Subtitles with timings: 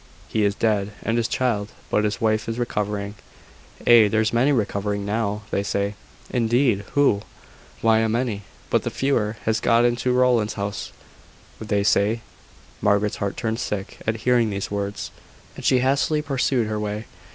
[0.27, 3.13] "He is dead and his child: but his wife is recovering."
[3.85, 5.93] "Ay, there's many recovering now, they say."
[6.31, 6.85] "Indeed!
[6.93, 7.21] who?"
[7.83, 8.41] "Why, a many.
[8.71, 10.91] But the fever has got into Rowland's house,
[11.59, 12.21] they say."
[12.81, 15.11] Margaret's heart turned sick at hearing these words,
[15.55, 17.05] and she hastily pursued her way.